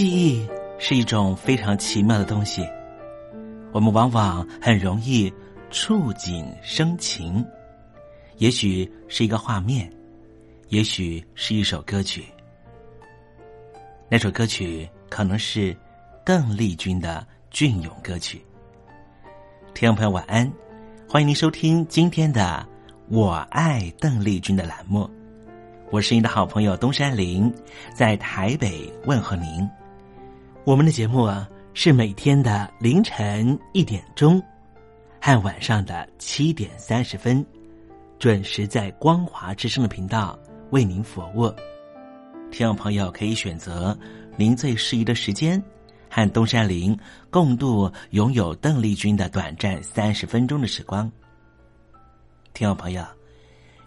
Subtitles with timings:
[0.00, 0.48] 记忆
[0.78, 2.66] 是一种非常奇妙的东西，
[3.70, 5.30] 我们往往很容易
[5.70, 7.44] 触景生情，
[8.38, 9.92] 也许是一个画面，
[10.70, 12.24] 也许是一首歌曲。
[14.08, 15.76] 那首歌曲可能是
[16.24, 18.42] 邓丽君的隽永歌曲。
[19.74, 20.50] 听众朋友晚安，
[21.06, 22.66] 欢迎您收听今天的
[23.14, 25.06] 《我爱邓丽君》的栏目，
[25.90, 27.52] 我是您的好朋友东山林，
[27.94, 29.68] 在台北问候您。
[30.64, 34.40] 我们的节目啊，是每天的凌晨一点钟
[35.18, 37.44] 和晚上的七点三十分，
[38.18, 40.38] 准时在光华之声的频道
[40.70, 41.50] 为您服务。
[42.50, 43.98] 听众朋友可以选择
[44.36, 45.60] 您最适宜的时间，
[46.10, 46.96] 和东山林
[47.30, 51.10] 共度拥有邓丽君的短暂三十分钟的时光。
[52.52, 53.02] 听众朋友，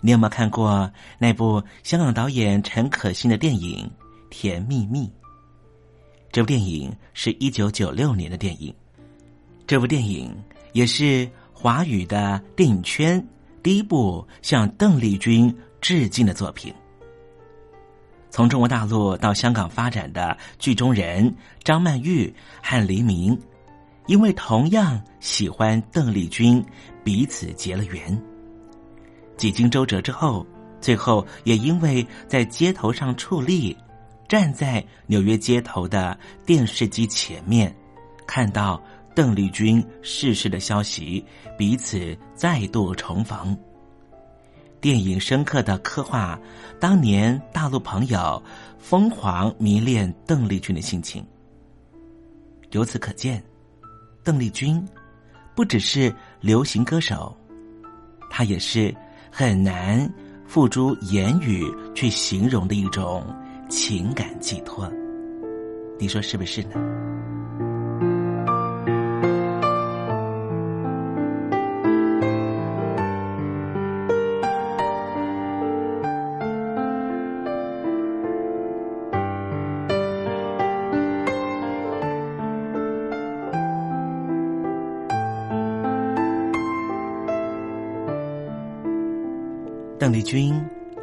[0.02, 3.90] 你有没有看过那部香港导演陈可辛的电影
[4.32, 5.06] 《甜蜜蜜》？
[6.34, 8.74] 这部电影是一九九六年的电影，
[9.68, 10.36] 这部电影
[10.72, 13.24] 也是华语的电影圈
[13.62, 16.74] 第一部向邓丽君致敬的作品。
[18.32, 21.32] 从中国大陆到香港发展的剧中人
[21.64, 22.34] 张曼玉
[22.64, 23.40] 和黎明，
[24.08, 26.66] 因为同样喜欢邓丽君，
[27.04, 28.20] 彼此结了缘。
[29.38, 30.44] 几经周折之后，
[30.82, 33.78] 最后也因为在街头上矗立。
[34.34, 37.72] 站在纽约街头的电视机前面，
[38.26, 38.82] 看到
[39.14, 41.24] 邓丽君逝世的消息，
[41.56, 43.56] 彼此再度重逢。
[44.82, 46.40] 电影深刻的刻画
[46.80, 48.42] 当年大陆朋友
[48.80, 51.24] 疯狂迷恋邓丽君的心情。
[52.72, 53.40] 由此可见，
[54.24, 54.84] 邓丽君
[55.54, 56.12] 不只是
[56.42, 57.38] 流行歌手，
[58.32, 58.92] 她也是
[59.30, 60.12] 很难
[60.48, 63.24] 付诸言语去形容的一种。
[63.76, 64.88] 情感寄托，
[65.98, 66.76] 你说是不是呢？
[89.98, 90.54] 邓丽君。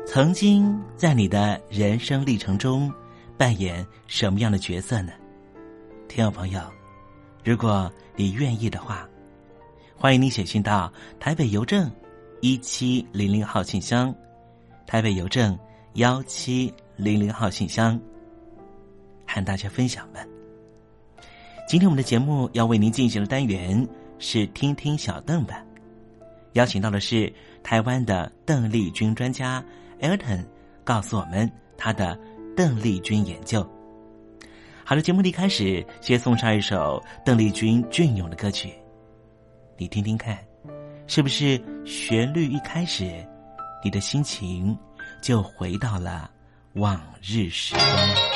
[0.07, 2.93] 曾经在你的人生历程中
[3.39, 5.11] 扮演什么样的角色呢？
[6.11, 6.61] 听众朋友，
[7.43, 9.09] 如果你愿意的话，
[9.97, 11.91] 欢迎你写信到台北邮政
[12.43, 14.15] 一七零零号信箱，
[14.87, 15.59] 台北邮政
[15.95, 17.99] 幺七零零号信箱，
[19.27, 20.21] 和大家分享吧。
[21.67, 23.89] 今天我们的节目要为您进行的单元
[24.19, 25.65] 是听听小邓吧，
[26.53, 27.33] 邀请到的是
[27.63, 29.65] 台湾的邓丽君专家。
[30.03, 30.45] Elton
[30.85, 32.19] 告诉我们他的
[32.57, 33.69] 邓丽君研究。
[34.85, 38.73] 好了，节目的开始，先送上一首邓丽君隽永的歌曲，
[39.77, 40.37] 你听听看，
[41.07, 43.25] 是不是旋律一开始，
[43.85, 44.77] 你的心情
[45.23, 46.31] 就回到了
[46.75, 48.30] 往日时光？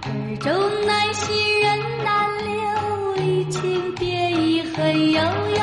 [0.00, 0.08] 客
[0.40, 2.52] 中难寄，人难留。
[3.16, 5.60] 为情别意，恨悠悠。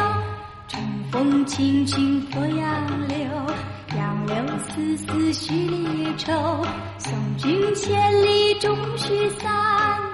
[0.67, 3.17] 春风轻轻拂杨柳，
[3.97, 4.35] 杨柳
[4.67, 6.33] 丝丝，许离愁。
[6.97, 9.49] 送君千里，终须散。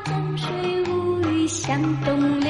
[0.06, 0.50] 江水
[0.90, 2.50] 无语向东流。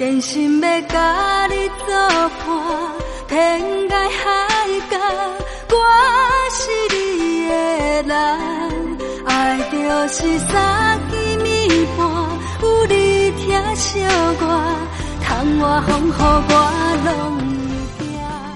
[0.00, 1.94] 真心要甲你作
[2.38, 2.48] 伴，
[3.28, 4.24] 天涯海
[4.90, 4.96] 角，
[5.68, 5.76] 我
[6.50, 6.96] 是你
[7.46, 7.52] 的
[8.04, 8.10] 人。
[9.26, 9.76] 爱就
[10.08, 11.14] 是三更
[11.44, 12.00] 暝半，
[12.62, 14.00] 有你疼惜
[14.40, 14.42] 我，
[15.22, 15.28] 窗
[15.58, 16.52] 外风雨我
[17.04, 17.36] 拢
[17.98, 18.08] 会惊。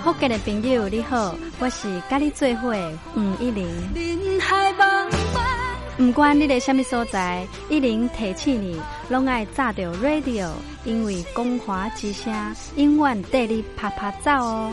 [0.02, 2.74] 福建的朋友你好，我是甲你做伙
[3.16, 3.68] 吴一玲。
[3.94, 5.03] 人海茫
[5.98, 6.06] 茫。
[6.06, 10.50] 不管你在什么所在，一零提起你，拢爱炸着 radio，
[10.84, 12.32] 因为光华之声
[12.76, 14.72] 永远带你啪啪走哦。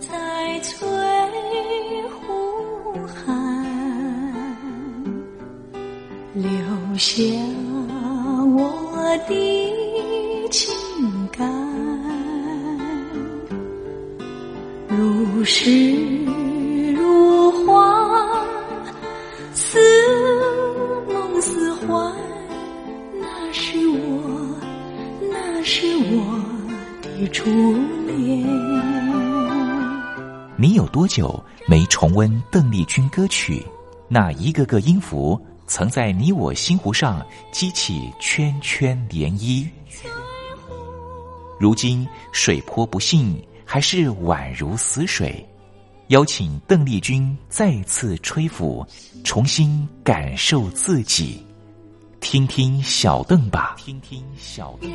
[0.00, 0.78] 在翠
[2.08, 3.26] 湖畔
[6.32, 6.50] 留
[6.96, 7.22] 下
[8.56, 10.74] 我的情
[11.30, 11.46] 感，
[14.88, 16.24] 如诗
[16.94, 17.49] 如
[30.60, 33.66] 你有多久没重温邓丽君歌曲？
[34.08, 39.66] 那一个个音符，曾在你我心湖上激起圈圈涟漪。
[41.58, 45.42] 如今水波不兴，还是宛如死水。
[46.08, 48.86] 邀请邓丽君再次吹拂，
[49.24, 51.42] 重新感受自己。
[52.20, 54.90] 听听小邓吧，听听小邓。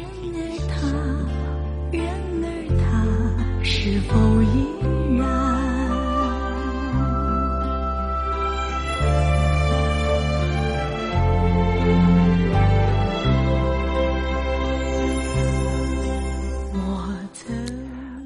[1.92, 2.06] 然
[2.44, 5.45] 而他是否依然？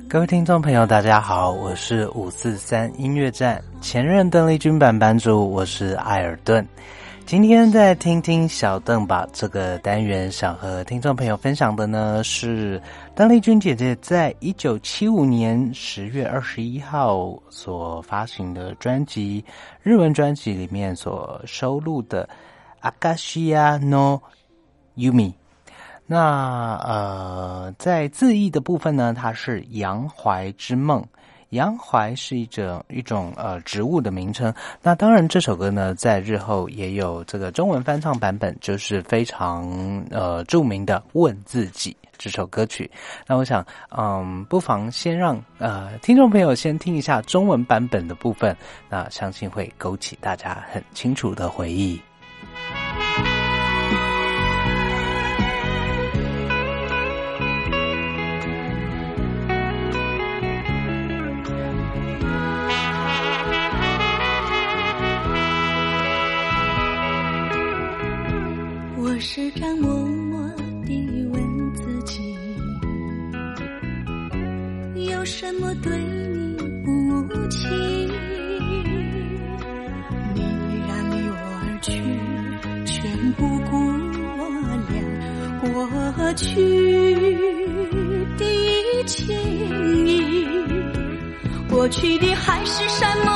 [0.09, 6.67] 各位听众朋友，大家好，我是五四三音乐站前任邓丽君版版主，我是艾尔顿。
[7.27, 12.81] 今天在听听小邓吧这个单元，想和听众朋友分享的呢是
[13.13, 19.45] 邓丽君姐姐在一九七五年十月二十一号所发行的专辑
[19.83, 22.27] 日文专辑里面所收录的
[22.99, 24.19] 《Akashiya no
[24.95, 25.31] Yumi》。
[26.11, 31.05] 那呃，在字义的部分呢，它是杨怀之梦。
[31.49, 34.51] 杨槐是一种一种呃植物的名称。
[34.81, 39.67] 那当然，这首歌呢，在日后也有这个中文翻唱版本，就是非常
[40.09, 42.89] 呃著名的《问自己》这首歌曲。
[43.27, 43.63] 那我想，
[43.95, 48.57] 嗯，不妨先让呃听众朋友先听一下中文版本的部分，
[48.89, 52.01] 那相信会勾起大家很清楚的回忆。
[69.51, 70.47] 时常默默
[70.85, 72.21] 地问自己，
[75.09, 77.67] 有什么对你不起？
[80.35, 80.43] 你
[80.87, 81.91] 然离我而去，
[82.85, 83.41] 全不
[83.71, 83.73] 顾
[85.79, 86.45] 了过去
[88.37, 88.45] 的
[89.07, 89.35] 情
[90.05, 90.07] 谊。
[91.67, 93.33] 过去的海誓山盟，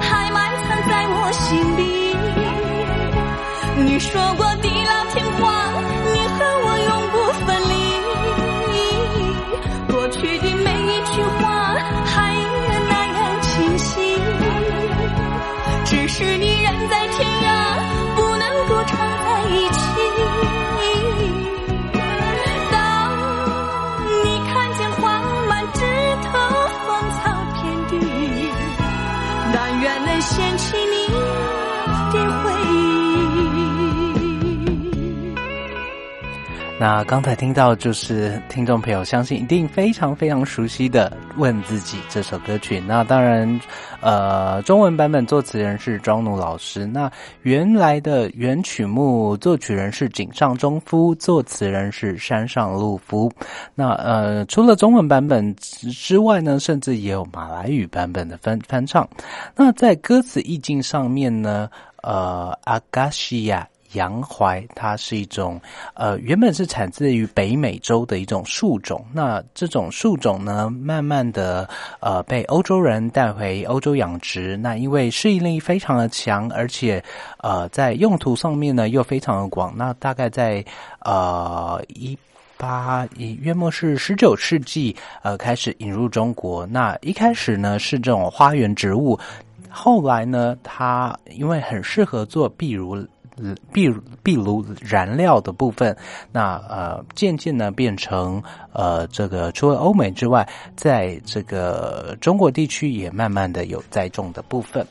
[0.00, 1.82] 还埋藏在我心里。
[3.84, 4.51] 你说过
[36.82, 42.80] 那刚才听到就是听众朋友相信一定非常非常熟悉的《问自己》这首歌曲。
[42.80, 43.60] 那当然，
[44.00, 46.84] 呃，中文版本作词人是庄奴老师。
[46.84, 47.08] 那
[47.42, 53.30] 原来的原曲目作曲人是井上忠夫，作词人是山上路夫。
[53.76, 59.08] 那呃，除了中文版本之外呢，甚至也有马来语版本的翻翻唱。
[59.54, 61.70] 那在歌词意境上面呢，
[62.02, 63.68] 呃，阿嘎西亚。
[63.92, 65.60] 洋槐，它是一种
[65.94, 69.04] 呃，原本是产自于北美洲的一种树种。
[69.12, 71.68] 那这种树种呢，慢慢的
[72.00, 74.56] 呃被欧洲人带回欧洲养殖。
[74.56, 77.02] 那因为适应力非常的强，而且
[77.38, 79.72] 呃在用途上面呢又非常的广。
[79.76, 80.64] 那大概在
[81.00, 82.16] 呃一
[82.56, 86.64] 八以约莫是十九世纪呃开始引入中国。
[86.66, 89.18] 那一开始呢是这种花园植物，
[89.68, 92.96] 后来呢它因为很适合做壁炉。
[93.72, 93.88] 壁
[94.22, 95.96] 壁炉燃料的部分，
[96.30, 98.42] 那呃渐渐呢变成
[98.72, 104.86] 呃这个除了欧美之外，在这个中国地区也慢慢的有栽种的部分。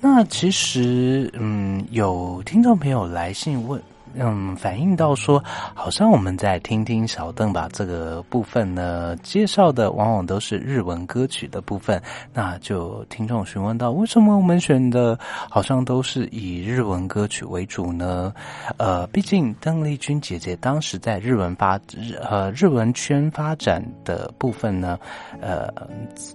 [0.00, 3.80] 那其实嗯有听众朋友来信问。
[4.16, 5.42] 嗯，反映到说，
[5.74, 12.00] 好像我们在听听小邓吧这个部分呢，介绍的往往都是日文歌曲的部分。
[12.32, 15.18] 那就听众询问到，为什么我们选的
[15.50, 18.32] 好像都是以日文歌曲为主呢？
[18.76, 24.98] 呃，毕竟邓丽君姐姐当时在日文发日呃日文圈发展的部分呢，
[25.40, 25.68] 呃，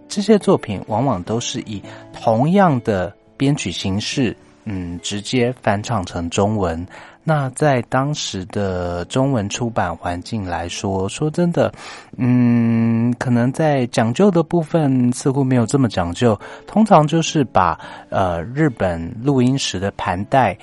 [0.07, 1.81] 这些作品往往都是以
[2.13, 6.85] 同样的编曲形式，嗯，直接翻唱成中文。
[7.29, 11.71] 那在当时的中文出版环境来说，说真的，
[12.17, 16.35] 嗯，可能在讲究的部分似乎没有这么讲究。
[16.65, 20.57] 通常就是把呃日本录音时的盘带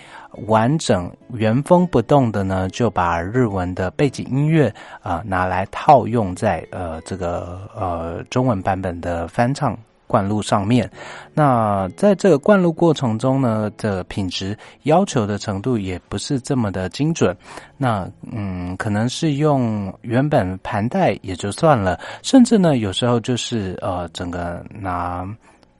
[0.48, 9.78] 完整原封不动的呢，就把日文的背景音乐啊拿来套用在呃这个呃中文版本的翻唱。
[10.06, 10.90] 灌录上面，
[11.34, 17.36] 那在这个灌录过程中呢，的品质要求的程度也不是这么的精准。
[17.76, 25.28] 那嗯，可能是用原本盘带也就算了，甚至呢，有时候就是呃，整个拿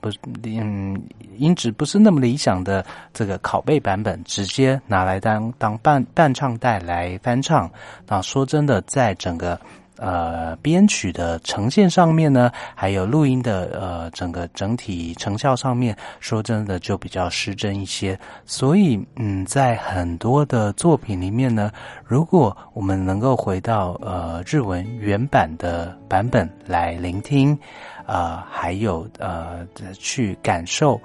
[0.01, 1.01] 不是嗯
[1.37, 2.85] 音质不是那么理想的
[3.15, 7.71] 这个拷贝版本，直接拿来当当伴伴唱带来翻唱。
[8.07, 9.59] 那说真的，在整个。
[9.99, 18.19] 呃，编曲的呈现上面呢，还有录音的呃整个整体成效上面，说真的就比较失真一些。
[18.45, 21.71] 所以，嗯，在很多的作品里面呢，
[22.05, 27.59] 如果我们能够回到呃日文原版的版本来聆听，
[28.07, 29.67] 呃，还有呃
[29.99, 31.01] 去感受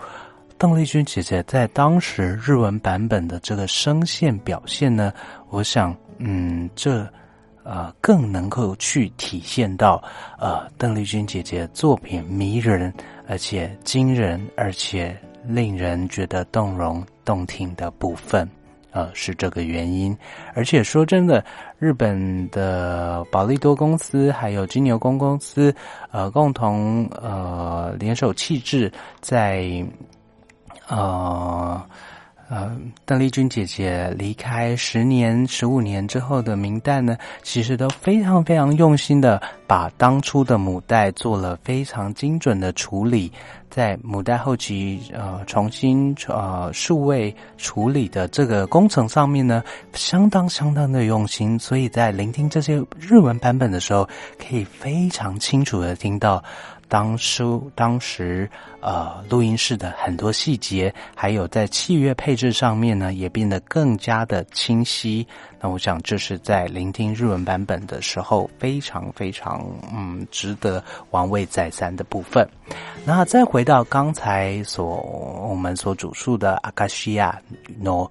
[0.57, 5.13] 邓丽君姐姐在当时日文版本的这个声线表现呢，
[5.49, 7.07] 我想，嗯，这。
[7.63, 10.03] 呃，更能够去体现到，
[10.39, 12.93] 呃，邓丽君姐姐作品迷人，
[13.27, 18.49] 而且惊人，而且令人觉得动容动听的部分，
[18.91, 20.17] 呃，是这个原因。
[20.55, 21.43] 而且说真的，
[21.77, 25.73] 日本的宝利多公司还有金牛宫公司，
[26.11, 29.85] 呃，共同呃联手气质，在
[30.87, 31.81] 呃。
[32.51, 43.31] 呃，邓丽君姐姐离开十年、十五年之后的名单呢，其实都非常非常用心的把当初的母带做了非常精准的处理，
[43.69, 54.05] 在母带后期呃重新呃数位处理的这个工程上面呢，相当相当的用心，所以在聆听这些日文版本的时候，
[54.37, 56.43] 可以非常清楚的听到。
[56.91, 58.49] 当初当时
[58.81, 65.25] 呃录音室的很多细节，还有在器乐配置上面呢，也变得更加的清晰。
[65.61, 72.45] 那我想这是在聆听日文版本的时候，非常非常嗯值得玩味再三的部分。
[73.05, 74.97] 那再回到刚才所
[75.49, 77.41] 我们所主述的阿卡西亚
[77.79, 78.05] no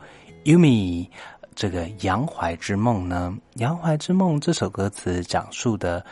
[0.45, 1.07] yumi
[1.55, 6.03] 这个杨怀之梦呢，杨怀之梦这首歌词讲述的。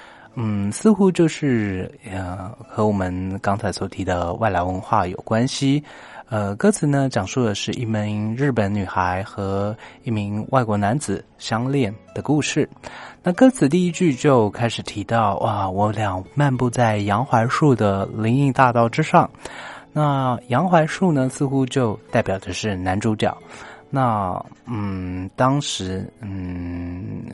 [0.41, 5.83] 嗯，似乎就是呃，和我们刚才所提的外来文化有关系。
[6.29, 12.69] 呃，歌词呢讲述的是一名日本女孩和一名外国男子相恋的故事。
[13.21, 19.29] 那歌词第一句就开始提到：哇，我俩漫步在杨槐树的林荫大道之上。
[19.93, 23.37] 那杨槐树呢，似乎就代表的是男主角。
[23.91, 27.25] 那嗯，当时嗯，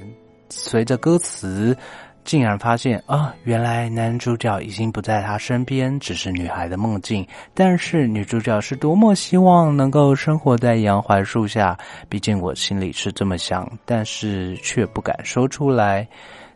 [0.48, 1.76] 随着歌词。
[2.24, 7.26] 竟然发现啊，原来男主角已经不在他身边，只是女孩的梦境。
[7.52, 16.06] 但是女主角是多么希望能够生活在杨槐树下，毕竟我心里是这么想，但是却不敢说出来。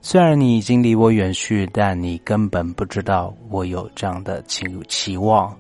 [0.00, 5.54] 虽然你已经离我远去，但你根本不知道我有这样的期期望。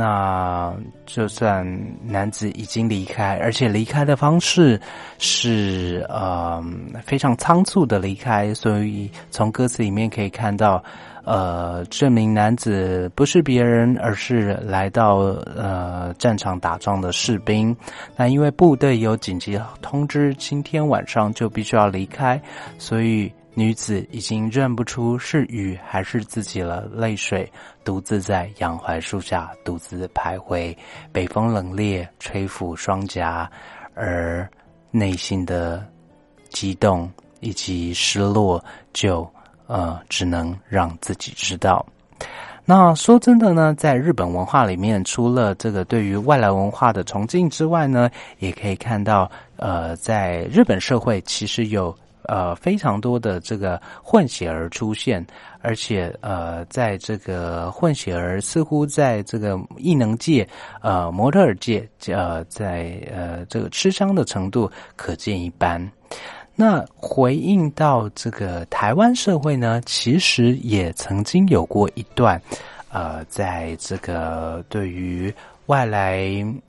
[0.00, 1.62] 那就算
[2.02, 4.80] 男子已经离开，而且离开的方式
[5.18, 6.64] 是呃
[7.04, 10.82] 非常仓促的离开，所以从歌词里面可以看到，
[11.22, 15.16] 呃，这名男子不是别人，而是来到
[15.54, 17.76] 呃战场打仗的士兵。
[18.16, 22.40] 那因为部队有紧急通知，今天晚上就必须要离开，
[22.78, 23.30] 所以。
[23.52, 27.50] 女子已经认不出是雨还是自己了，泪水
[27.84, 30.74] 独自在杨槐树下独自徘徊，
[31.12, 33.50] 北风冷冽吹拂双颊，
[33.94, 34.48] 而
[34.92, 35.84] 内心的
[36.48, 37.10] 激动
[37.40, 39.28] 以及失落，就
[39.66, 41.84] 呃只能让自己知道。
[42.64, 48.08] 那说真的呢，在日本文化里面，除了这个对于外来文化的崇敬之外呢，
[48.38, 51.92] 也可以看到，呃，在日本社会其实有。
[52.24, 55.24] 呃，非常多的这个混血儿出现，
[55.60, 60.46] 而且呃，在这个混血儿似乎在这个异能界、
[60.82, 65.90] 呃模特儿界，呃，在呃这个吃香的程度可见一斑。
[66.54, 72.40] 那回应到这个台湾社会呢，其实也曾经有过一段，
[72.90, 75.32] 呃，在这个对于。
[75.70, 76.18] 外来，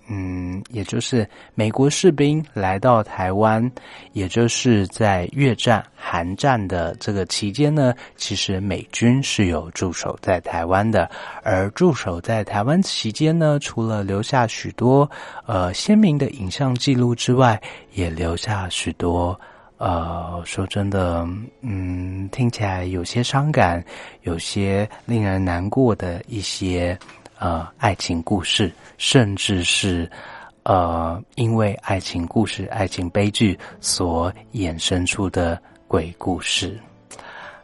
[0.07, 3.71] 嗯，也就是美国士兵来到台湾，
[4.13, 11.09] 也就是在越战、韩战的这个期间呢，其实美军是有驻守在台湾的。
[11.41, 15.09] 而驻守在台湾期间呢，除了留下许多
[15.47, 17.59] 呃鲜明的影像记录之外，
[17.93, 19.37] 也留下许多
[19.77, 21.27] 呃，说真的，
[21.61, 23.83] 嗯，听起来有些伤感、
[24.21, 26.95] 有些令人难过的一些。
[27.41, 30.07] 呃，爱情故事，甚至是
[30.61, 36.79] 呃，因为爱情故事、爱情悲剧所衍生出的鬼故事。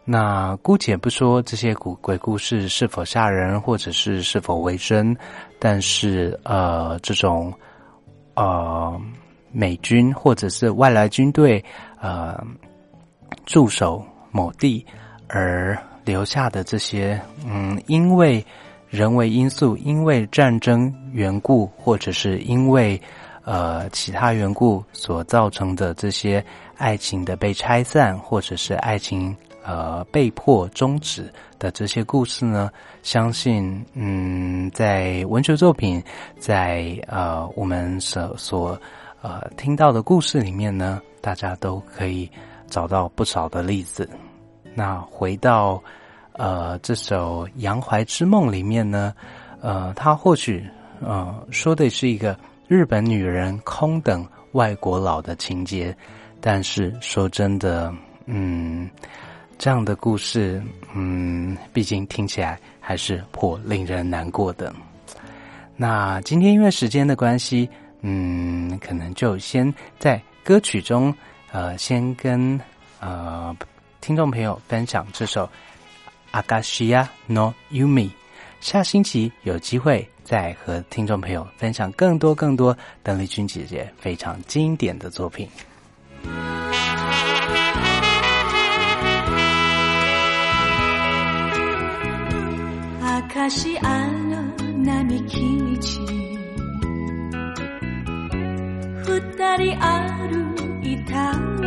[0.04, 5.16] 那姑且不说这些鬼鬼故事是否吓人，或者是是否为真，
[5.60, 7.54] 但是呃，这种
[8.34, 9.00] 呃
[9.52, 11.64] 美军或者是外来军队
[12.02, 12.44] 呃
[13.46, 14.84] 驻守某地
[15.28, 18.44] 而留下的这些，嗯，因为。
[18.90, 23.00] 人为因素，因为战争缘故，或者是因为
[23.44, 26.44] 呃其他缘故所造成的这些
[26.78, 32.72] 爱情的被拆散，或者是爱情呃被迫终止的这些故事呢？
[33.04, 36.02] 相信嗯，在文学作品，
[36.40, 38.80] 在呃我们所所
[39.22, 42.30] 呃听到的故事里面呢，大家都可以
[42.70, 44.10] 找到不少的例子。
[44.74, 45.84] 那回到。
[46.38, 49.14] 呃，这首《杨怀之梦》里面呢，
[49.60, 50.64] 呃，他或许
[51.02, 55.96] 呃说的是一个日本女人空等外国佬的情节，
[56.40, 57.92] 但是说真的，
[58.28, 58.88] 嗯，
[59.58, 60.62] 这样的故事，
[60.94, 64.72] 嗯，毕竟听起来还是颇令人难过的。
[65.76, 67.68] 那今天因为时间的关系，
[68.02, 71.12] 嗯，可能就先在歌曲中，
[71.52, 72.60] 呃，先跟
[73.00, 73.56] 呃
[74.02, 75.50] 听众朋友分享这首。
[76.37, 78.11] 阿卡西亚 no yumi，
[78.61, 85.49] 下星期有机会再和听众朋友分享更多更多邓丽君姐姐非常经典的作品。
[93.51, 94.41] しあの
[94.85, 95.41] 並木
[95.75, 95.83] 道
[99.05, 101.13] 二人歩いた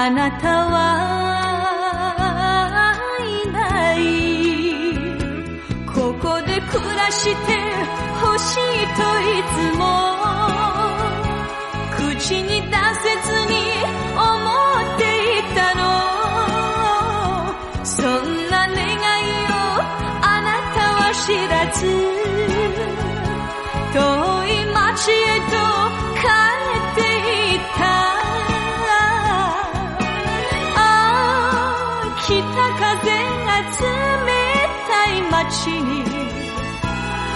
[0.00, 0.84] あなたは
[3.18, 3.98] いない。
[5.84, 7.58] ここで暮らして
[8.20, 9.82] ほしいといつも。
[11.96, 13.87] 口に出せずに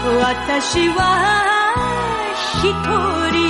[0.05, 1.01] 私は
[2.59, 2.65] 一
[3.37, 3.43] 人。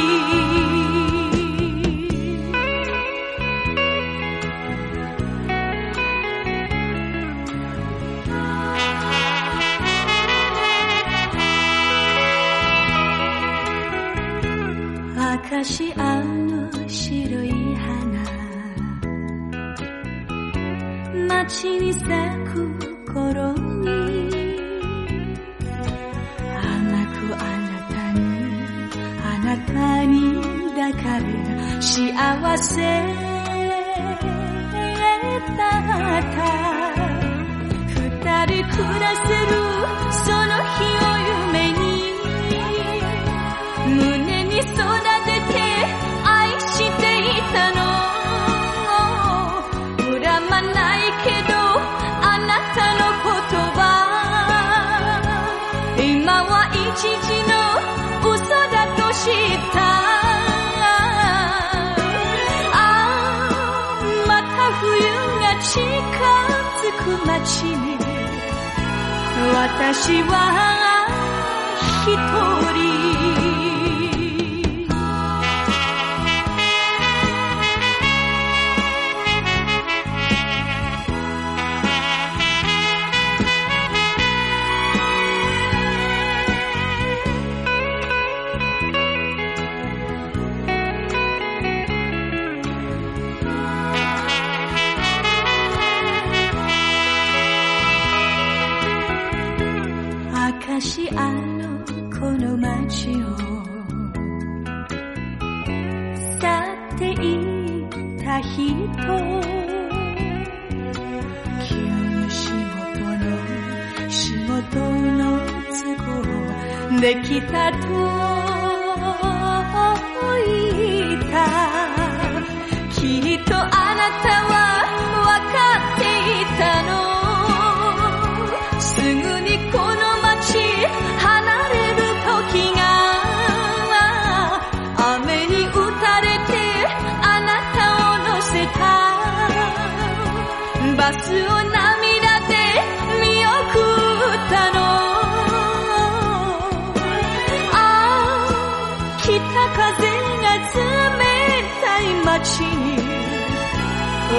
[15.62, 18.25] アシアの白い花。
[21.29, 22.32] 街に咲
[29.57, 30.43] たに
[30.75, 31.25] 抱かれ
[31.81, 32.83] 幸せ
[35.57, 35.69] だ
[36.19, 36.43] った。
[37.95, 39.53] 二人暮らせる
[40.11, 41.07] その日を
[41.51, 41.77] 夢に
[43.87, 45.55] 胸に育てて
[46.25, 47.79] 愛していたの
[50.12, 51.55] 恨まないけど
[52.23, 53.33] あなたの言
[53.77, 53.81] 葉
[55.99, 56.77] 今は一
[57.27, 57.41] 時
[65.72, 67.96] 近づく街に。
[69.54, 70.37] 私は
[72.04, 72.12] 一
[72.76, 73.12] 人。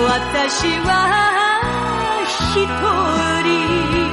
[0.06, 1.64] 私は
[2.26, 2.68] 一
[3.48, 4.13] 人。